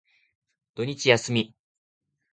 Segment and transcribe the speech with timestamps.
[0.73, 1.53] 土日休み。